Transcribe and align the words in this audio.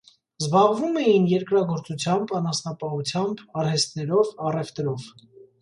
Զբաղվում 0.43 0.95
էին 1.01 1.27
երկրագործությամբ, 1.31 2.33
անասնապահությամբ, 2.39 3.45
արհեստներով, 3.63 4.33
առևտրով։ 4.49 5.07